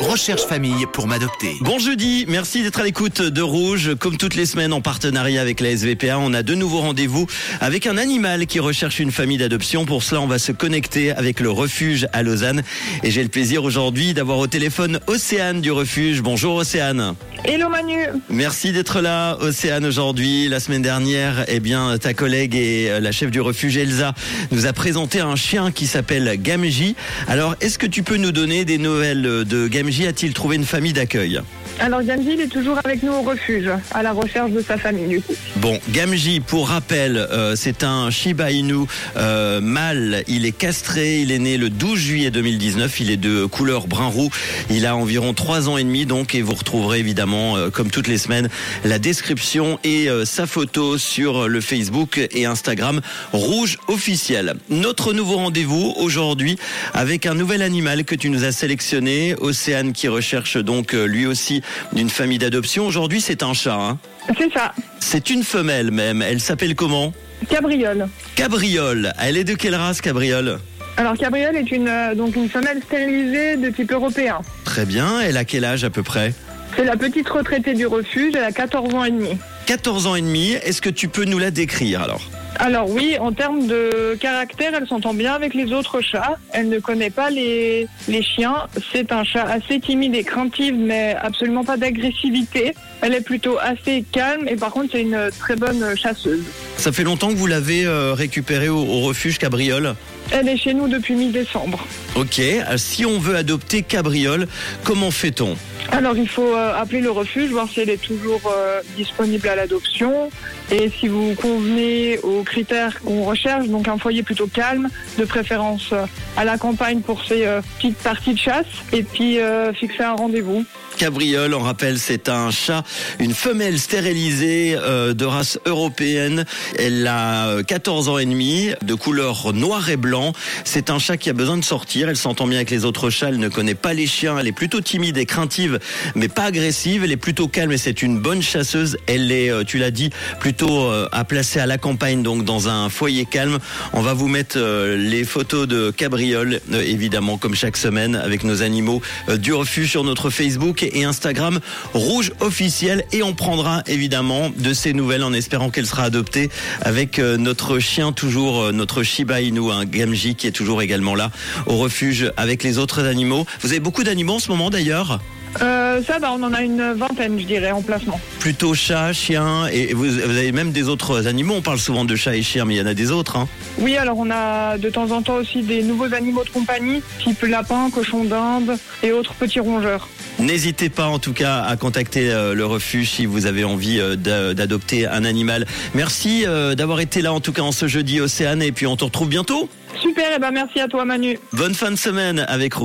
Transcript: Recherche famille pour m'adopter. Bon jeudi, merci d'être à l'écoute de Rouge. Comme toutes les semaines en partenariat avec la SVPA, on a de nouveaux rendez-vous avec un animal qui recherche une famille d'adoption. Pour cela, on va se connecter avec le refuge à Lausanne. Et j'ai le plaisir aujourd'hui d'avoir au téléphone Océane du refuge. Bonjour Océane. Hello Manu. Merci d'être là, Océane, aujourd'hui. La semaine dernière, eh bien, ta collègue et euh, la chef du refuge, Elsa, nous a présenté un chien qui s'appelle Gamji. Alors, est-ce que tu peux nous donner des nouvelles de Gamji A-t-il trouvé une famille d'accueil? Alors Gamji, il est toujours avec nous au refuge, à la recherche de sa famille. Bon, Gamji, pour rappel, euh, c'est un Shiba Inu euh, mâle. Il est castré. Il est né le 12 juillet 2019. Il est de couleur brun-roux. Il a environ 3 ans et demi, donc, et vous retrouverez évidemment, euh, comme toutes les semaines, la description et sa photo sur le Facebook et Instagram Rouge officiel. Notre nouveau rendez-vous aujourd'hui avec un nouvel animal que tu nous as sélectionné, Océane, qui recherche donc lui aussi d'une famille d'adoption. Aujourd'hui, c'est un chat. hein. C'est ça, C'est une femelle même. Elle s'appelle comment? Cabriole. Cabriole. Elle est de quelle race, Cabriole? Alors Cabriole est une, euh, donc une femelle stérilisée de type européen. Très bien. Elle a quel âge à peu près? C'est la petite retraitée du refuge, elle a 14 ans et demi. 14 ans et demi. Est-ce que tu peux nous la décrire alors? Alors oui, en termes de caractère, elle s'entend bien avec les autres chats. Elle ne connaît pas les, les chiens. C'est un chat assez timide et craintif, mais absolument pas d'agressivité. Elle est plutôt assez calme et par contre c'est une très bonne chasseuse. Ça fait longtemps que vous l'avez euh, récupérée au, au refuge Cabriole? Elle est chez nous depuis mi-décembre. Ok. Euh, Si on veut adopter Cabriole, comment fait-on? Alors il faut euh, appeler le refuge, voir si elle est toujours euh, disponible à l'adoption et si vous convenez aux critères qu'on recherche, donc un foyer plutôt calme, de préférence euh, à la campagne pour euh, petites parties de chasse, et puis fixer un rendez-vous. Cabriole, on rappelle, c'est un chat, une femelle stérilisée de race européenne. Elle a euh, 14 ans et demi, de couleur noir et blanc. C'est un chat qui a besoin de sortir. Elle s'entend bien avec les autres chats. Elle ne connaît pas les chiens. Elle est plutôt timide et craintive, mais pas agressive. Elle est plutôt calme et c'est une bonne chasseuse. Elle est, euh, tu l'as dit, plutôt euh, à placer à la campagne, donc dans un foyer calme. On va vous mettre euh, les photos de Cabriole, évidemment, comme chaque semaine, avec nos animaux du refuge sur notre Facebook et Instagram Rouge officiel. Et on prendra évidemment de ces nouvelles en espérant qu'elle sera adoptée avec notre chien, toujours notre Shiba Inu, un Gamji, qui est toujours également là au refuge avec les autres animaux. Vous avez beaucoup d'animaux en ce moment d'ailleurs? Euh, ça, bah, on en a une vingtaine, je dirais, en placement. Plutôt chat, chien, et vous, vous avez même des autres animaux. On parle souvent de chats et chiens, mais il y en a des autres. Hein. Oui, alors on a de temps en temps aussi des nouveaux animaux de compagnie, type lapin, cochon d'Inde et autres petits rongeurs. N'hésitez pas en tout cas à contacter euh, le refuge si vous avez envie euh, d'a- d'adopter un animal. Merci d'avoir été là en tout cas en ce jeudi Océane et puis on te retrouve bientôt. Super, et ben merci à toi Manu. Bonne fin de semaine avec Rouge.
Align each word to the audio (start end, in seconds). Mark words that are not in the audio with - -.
Recherche 0.00 0.42
famille 0.42 0.84
pour 0.92 1.06
m'adopter. 1.06 1.54
Bon 1.62 1.78
jeudi, 1.78 2.26
merci 2.28 2.62
d'être 2.62 2.80
à 2.80 2.84
l'écoute 2.84 3.22
de 3.22 3.40
Rouge. 3.40 3.94
Comme 3.98 4.18
toutes 4.18 4.34
les 4.34 4.44
semaines 4.44 4.74
en 4.74 4.82
partenariat 4.82 5.40
avec 5.40 5.60
la 5.60 5.74
SVPA, 5.74 6.18
on 6.18 6.34
a 6.34 6.42
de 6.42 6.54
nouveaux 6.54 6.80
rendez-vous 6.80 7.26
avec 7.62 7.86
un 7.86 7.96
animal 7.96 8.46
qui 8.46 8.60
recherche 8.60 8.98
une 8.98 9.12
famille 9.12 9.38
d'adoption. 9.38 9.86
Pour 9.86 10.02
cela, 10.02 10.20
on 10.20 10.26
va 10.26 10.38
se 10.38 10.52
connecter 10.52 11.12
avec 11.12 11.40
le 11.40 11.50
refuge 11.50 12.06
à 12.12 12.22
Lausanne. 12.22 12.62
Et 13.02 13.10
j'ai 13.10 13.22
le 13.22 13.30
plaisir 13.30 13.64
aujourd'hui 13.64 14.12
d'avoir 14.12 14.38
au 14.38 14.46
téléphone 14.46 15.00
Océane 15.06 15.62
du 15.62 15.70
refuge. 15.70 16.20
Bonjour 16.20 16.56
Océane. 16.56 17.14
Hello 17.44 17.70
Manu. 17.70 18.08
Merci 18.28 18.72
d'être 18.72 19.00
là, 19.00 19.38
Océane, 19.40 19.86
aujourd'hui. 19.86 20.48
La 20.48 20.60
semaine 20.60 20.82
dernière, 20.82 21.46
eh 21.48 21.60
bien, 21.60 21.96
ta 21.96 22.12
collègue 22.12 22.54
et 22.54 22.90
euh, 22.90 23.00
la 23.00 23.12
chef 23.12 23.30
du 23.30 23.40
refuge, 23.40 23.78
Elsa, 23.78 24.14
nous 24.50 24.66
a 24.66 24.74
présenté 24.74 25.20
un 25.20 25.36
chien 25.36 25.70
qui 25.70 25.86
s'appelle 25.86 26.36
Gamji. 26.42 26.94
Alors, 27.26 27.54
est-ce 27.62 27.78
que 27.78 27.86
tu 27.86 28.02
peux 28.02 28.16
nous 28.16 28.32
donner 28.32 28.66
des 28.66 28.76
nouvelles 28.76 29.45
de 29.46 29.68
Gamji 29.68 30.06
A-t-il 30.06 30.34
trouvé 30.34 30.56
une 30.56 30.64
famille 30.64 30.92
d'accueil? 30.92 31.40
Alors 31.78 32.02
Gamji, 32.02 32.32
il 32.32 32.40
est 32.40 32.48
toujours 32.48 32.78
avec 32.84 33.02
nous 33.02 33.12
au 33.12 33.20
refuge, 33.20 33.70
à 33.92 34.02
la 34.02 34.12
recherche 34.12 34.50
de 34.50 34.62
sa 34.62 34.78
famille. 34.78 35.22
Bon, 35.56 35.78
Gamji, 35.90 36.40
pour 36.40 36.68
rappel, 36.70 37.18
euh, 37.18 37.54
c'est 37.54 37.84
un 37.84 38.10
Shiba 38.10 38.50
Inu 38.50 38.86
euh, 39.16 39.60
mâle. 39.60 40.24
Il 40.26 40.46
est 40.46 40.56
castré. 40.56 41.20
Il 41.20 41.30
est 41.32 41.38
né 41.38 41.58
le 41.58 41.68
12 41.68 41.98
juillet 41.98 42.30
2019. 42.30 43.00
Il 43.00 43.10
est 43.10 43.18
de 43.18 43.44
couleur 43.44 43.88
brun-roux. 43.88 44.30
Il 44.70 44.86
a 44.86 44.96
environ 44.96 45.34
3 45.34 45.68
ans 45.68 45.76
et 45.76 45.84
demi, 45.84 46.06
donc, 46.06 46.34
et 46.34 46.40
vous 46.40 46.54
retrouverez 46.54 46.98
évidemment, 46.98 47.56
euh, 47.56 47.68
comme 47.68 47.90
toutes 47.90 48.08
les 48.08 48.18
semaines, 48.18 48.48
la 48.84 48.98
description 48.98 49.78
et 49.84 50.08
sa 50.24 50.46
photo 50.46 50.96
sur 50.98 51.48
le 51.48 51.60
Facebook 51.60 52.26
et 52.32 52.46
Instagram 52.46 53.00
Rouge 53.32 53.78
officiel. 53.88 54.54
Notre 54.70 55.12
nouveau 55.12 55.36
rendez-vous 55.36 55.94
aujourd'hui 55.98 56.56
avec 56.94 57.26
un 57.26 57.34
nouvel 57.34 57.62
animal 57.62 58.04
que 58.04 58.14
tu 58.14 58.30
nous 58.30 58.44
as 58.44 58.52
sélectionné, 58.52 59.34
Océane, 59.40 59.92
qui 59.92 60.08
recherche 60.08 60.56
donc 60.56 60.92
lui 60.92 61.26
aussi 61.26 61.62
d'une 61.92 62.10
famille 62.10 62.38
d'adoption. 62.38 62.86
Aujourd'hui, 62.86 63.20
c'est 63.20 63.42
un 63.42 63.54
chat. 63.54 63.74
hein. 63.74 63.98
C'est 64.38 64.52
ça, 64.52 64.72
C'est 65.00 65.30
une 65.30 65.42
femelle 65.44 65.90
même. 65.90 66.22
Elle 66.22 66.40
s'appelle 66.40 66.74
comment? 66.74 67.12
Cabriole. 67.48 68.08
Cabriole. 68.34 69.12
Elle 69.20 69.36
est 69.36 69.44
de 69.44 69.54
quelle 69.54 69.74
race, 69.74 70.00
Cabriole? 70.00 70.58
Alors 70.96 71.16
Cabriole 71.16 71.56
est 71.56 71.70
une, 71.70 71.88
euh, 71.88 72.14
donc 72.14 72.36
une 72.36 72.48
femelle 72.48 72.80
stérilisée 72.82 73.56
de 73.56 73.68
type 73.70 73.92
européen. 73.92 74.38
Très 74.64 74.86
bien. 74.86 75.20
Elle 75.20 75.36
a 75.36 75.44
quel 75.44 75.64
âge 75.64 75.84
à 75.84 75.90
peu 75.90 76.02
près? 76.02 76.32
C'est 76.76 76.84
la 76.84 76.96
petite 76.96 77.28
retraitée 77.28 77.74
du 77.74 77.86
refuge, 77.86 78.32
elle 78.36 78.44
a 78.44 78.52
14 78.52 78.94
ans 78.94 79.04
et 79.04 79.10
demi. 79.10 79.36
14 79.66 80.06
ans 80.06 80.14
et 80.14 80.22
demi. 80.22 80.52
Est-ce 80.52 80.80
que 80.82 80.90
tu 80.90 81.08
peux 81.08 81.24
nous 81.24 81.38
la 81.38 81.50
décrire 81.50 82.02
alors? 82.02 82.22
Alors 82.58 82.88
oui, 82.90 83.16
en 83.20 83.32
termes 83.32 83.66
de 83.66 84.16
caractère, 84.18 84.72
elle 84.74 84.86
s'entend 84.86 85.14
bien 85.14 85.34
avec 85.34 85.54
les 85.54 85.72
autres 85.72 86.00
chats. 86.00 86.36
Elle 86.52 86.68
ne 86.68 86.78
connaît 86.78 87.10
pas 87.10 87.30
les, 87.30 87.86
les 88.08 88.22
chiens. 88.22 88.66
C'est 88.92 89.12
un 89.12 89.24
chat 89.24 89.44
assez 89.44 89.78
timide 89.80 90.14
et 90.14 90.24
craintif, 90.24 90.72
mais 90.76 91.14
absolument 91.20 91.64
pas 91.64 91.76
d'agressivité. 91.76 92.74
Elle 93.02 93.14
est 93.14 93.20
plutôt 93.20 93.58
assez 93.58 94.04
calme 94.10 94.48
et 94.48 94.56
par 94.56 94.70
contre 94.70 94.92
c'est 94.92 95.02
une 95.02 95.30
très 95.38 95.56
bonne 95.56 95.96
chasseuse. 95.96 96.42
Ça 96.76 96.92
fait 96.92 97.04
longtemps 97.04 97.28
que 97.28 97.36
vous 97.36 97.46
l'avez 97.46 97.84
euh, 97.84 98.14
récupérée 98.14 98.68
au, 98.68 98.78
au 98.78 99.00
refuge 99.02 99.38
Cabriole? 99.38 99.94
Elle 100.32 100.48
est 100.48 100.56
chez 100.56 100.74
nous 100.74 100.88
depuis 100.88 101.14
mi-décembre. 101.14 101.86
Ok. 102.16 102.40
Euh, 102.40 102.76
Si 102.76 103.04
on 103.06 103.18
veut 103.18 103.36
adopter 103.36 103.82
Cabriole, 103.82 104.48
comment 104.82 105.10
fait-on? 105.10 105.56
Alors 105.92 106.16
il 106.16 106.28
faut 106.28 106.54
euh, 106.54 106.74
appeler 106.74 107.00
le 107.00 107.10
refuge, 107.10 107.50
voir 107.50 107.68
si 107.68 107.80
elle 107.80 107.90
est 107.90 108.02
toujours 108.02 108.40
euh, 108.54 108.80
disponible 108.96 109.48
à 109.48 109.56
l'adoption 109.56 110.30
et 110.70 110.90
si 110.90 111.06
vous 111.06 111.34
convenez 111.34 112.18
aux 112.18 112.42
critères 112.42 113.00
qu'on 113.00 113.24
recherche, 113.24 113.68
donc 113.68 113.86
un 113.86 113.98
foyer 113.98 114.22
plutôt 114.22 114.48
calme, 114.48 114.88
de 115.16 115.24
préférence 115.24 115.90
euh, 115.92 116.06
à 116.36 116.44
la 116.44 116.58
campagne 116.58 117.00
pour 117.00 117.22
euh, 117.30 117.60
petites 117.76 117.98
parties 117.98 118.34
de 118.34 118.38
chasse, 118.38 118.66
et 118.92 119.02
puis 119.02 119.38
fixer 119.74 120.02
un 120.02 120.14
rendez-vous. 120.14 120.64
Cabriole, 120.96 121.52
on 121.52 121.60
rappelle, 121.60 121.98
c'est 121.98 122.28
un 122.30 122.50
chat, 122.50 122.82
une 123.18 123.34
femelle 123.34 123.78
stérilisée 123.78 124.76
de 124.76 125.24
race 125.24 125.58
européenne. 125.66 126.46
Elle 126.78 127.06
a 127.06 127.48
euh, 127.48 127.62
14 127.62 128.08
ans 128.08 128.18
et 128.18 128.24
demi, 128.24 128.70
de 128.82 128.94
couleur 128.94 129.52
noir 129.52 129.90
et 129.90 129.98
blanc. 129.98 130.32
C'est 130.64 130.88
un 130.88 130.98
chat 130.98 131.18
qui 131.18 131.28
a 131.28 131.34
besoin 131.34 131.58
de 131.58 131.64
sortir. 131.64 132.08
Elle 132.08 132.16
s'entend 132.16 132.46
bien 132.46 132.56
avec 132.56 132.70
les 132.70 132.86
autres 132.86 133.10
chats. 133.10 133.28
Elle 133.28 133.38
ne 133.38 133.48
connaît 133.48 133.74
pas 133.74 133.92
les 133.92 134.06
chiens. 134.06 134.38
Elle 134.38 134.46
est 134.46 134.52
plutôt 134.52 134.80
timide 134.80 135.18
et 135.18 135.26
craintive, 135.26 135.75
mais 136.14 136.28
pas 136.28 136.44
agressive. 136.44 137.04
Elle 137.04 137.12
est 137.12 137.16
plutôt 137.16 137.48
calme 137.48 137.72
et 137.72 137.78
c'est 137.78 138.02
une 138.02 138.18
bonne 138.18 138.42
chasseuse. 138.42 138.96
Elle 139.06 139.32
est, 139.32 139.50
euh, 139.50 139.64
tu 139.64 139.78
l'as 139.78 139.90
dit, 139.90 140.10
plutôt 140.40 140.84
euh, 140.86 141.08
à 141.12 141.24
placer 141.24 141.60
à 141.60 141.66
la 141.66 141.78
campagne, 141.78 142.22
donc 142.22 142.44
dans 142.44 142.68
un 142.68 142.88
foyer 142.88 143.24
calme. 143.24 143.58
On 143.92 144.02
va 144.02 144.14
vous 144.14 144.28
mettre 144.28 144.56
euh, 144.58 144.96
les 144.96 145.24
photos 145.24 145.66
de 145.68 145.90
Cabriole, 145.90 146.60
évidemment, 146.72 147.38
comme 147.38 147.54
chaque 147.54 147.76
semaine, 147.76 148.16
avec 148.16 148.44
nos 148.44 148.62
animaux 148.62 149.02
du 149.38 149.52
refuge 149.52 149.90
sur 149.90 150.04
notre 150.04 150.30
Facebook 150.30 150.82
et 150.82 151.04
Instagram 151.04 151.60
Rouge 151.94 152.32
officiel. 152.40 153.04
Et 153.12 153.22
on 153.22 153.34
prendra 153.34 153.82
évidemment 153.86 154.50
de 154.56 154.72
ces 154.72 154.92
nouvelles 154.92 155.24
en 155.24 155.32
espérant 155.32 155.70
qu'elle 155.70 155.86
sera 155.86 156.04
adoptée 156.04 156.50
avec 156.82 157.18
notre 157.18 157.78
chien, 157.78 158.12
toujours 158.12 158.72
notre 158.72 159.02
Shiba 159.02 159.40
Inu, 159.40 159.70
un 159.70 159.84
Gamji, 159.84 160.34
qui 160.34 160.46
est 160.46 160.52
toujours 160.52 160.82
également 160.82 161.14
là 161.14 161.30
au 161.66 161.76
refuge 161.76 162.32
avec 162.36 162.62
les 162.62 162.78
autres 162.78 163.04
animaux. 163.04 163.46
Vous 163.60 163.70
avez 163.70 163.80
beaucoup 163.80 164.04
d'animaux 164.04 164.34
en 164.34 164.38
ce 164.38 164.50
moment 164.50 164.70
d'ailleurs? 164.70 165.20
Euh, 165.62 166.02
ça, 166.02 166.18
bah, 166.18 166.28
on 166.32 166.42
en 166.42 166.52
a 166.52 166.62
une 166.62 166.92
vingtaine, 166.92 167.38
je 167.40 167.44
dirais, 167.46 167.70
en 167.70 167.82
placement. 167.82 168.20
Plutôt 168.40 168.74
chat, 168.74 169.12
chien, 169.12 169.66
et 169.72 169.94
vous, 169.94 170.04
vous 170.04 170.18
avez 170.20 170.52
même 170.52 170.70
des 170.72 170.88
autres 170.88 171.26
animaux. 171.26 171.54
On 171.56 171.62
parle 171.62 171.78
souvent 171.78 172.04
de 172.04 172.14
chats 172.14 172.36
et 172.36 172.42
chiens, 172.42 172.64
mais 172.64 172.74
il 172.74 172.78
y 172.78 172.80
en 172.82 172.86
a 172.86 172.94
des 172.94 173.10
autres. 173.10 173.36
Hein. 173.36 173.48
Oui, 173.78 173.96
alors 173.96 174.18
on 174.18 174.30
a 174.30 174.76
de 174.78 174.90
temps 174.90 175.10
en 175.12 175.22
temps 175.22 175.36
aussi 175.36 175.62
des 175.62 175.82
nouveaux 175.82 176.12
animaux 176.12 176.44
de 176.44 176.50
compagnie, 176.50 177.02
type 177.22 177.42
lapin, 177.42 177.88
cochon 177.90 178.24
d'Inde 178.24 178.76
et 179.02 179.12
autres 179.12 179.34
petits 179.34 179.60
rongeurs. 179.60 180.08
N'hésitez 180.38 180.90
pas 180.90 181.06
en 181.06 181.18
tout 181.18 181.32
cas 181.32 181.62
à 181.62 181.76
contacter 181.76 182.30
euh, 182.30 182.54
le 182.54 182.66
refuge 182.66 183.08
si 183.10 183.24
vous 183.24 183.46
avez 183.46 183.64
envie 183.64 183.98
euh, 183.98 184.16
d'a- 184.16 184.52
d'adopter 184.52 185.06
un 185.06 185.24
animal. 185.24 185.66
Merci 185.94 186.44
d'avoir 186.76 187.00
été 187.00 187.22
là 187.22 187.32
en 187.32 187.40
tout 187.40 187.52
cas 187.52 187.62
en 187.62 187.72
ce 187.72 187.86
jeudi 187.88 188.20
Océane 188.20 188.60
et 188.62 188.72
puis 188.72 188.86
on 188.86 188.96
te 188.96 189.04
retrouve 189.04 189.28
bientôt. 189.28 189.68
Super, 190.00 190.34
et 190.36 190.38
ben 190.38 190.50
merci 190.50 190.78
à 190.78 190.88
toi 190.88 191.06
Manu. 191.06 191.38
Bonne 191.54 191.72
fin 191.74 191.90
de 191.90 191.96
semaine 191.96 192.44
avec 192.48 192.74
Rouge. 192.74 192.84